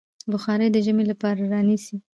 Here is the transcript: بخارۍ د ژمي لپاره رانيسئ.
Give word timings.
بخارۍ 0.31 0.67
د 0.73 0.77
ژمي 0.85 1.03
لپاره 1.11 1.41
رانيسئ. 1.53 1.95